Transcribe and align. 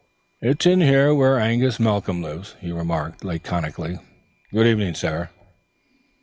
"It's 0.41 0.65
in 0.65 0.81
here 0.81 1.13
whar 1.13 1.37
Angus 1.39 1.79
Malcolm 1.79 2.23
lives," 2.23 2.55
he 2.59 2.71
remarked 2.71 3.23
laconically. 3.23 3.99
"Good 4.51 4.65
evening, 4.65 4.95
sir." 4.95 5.29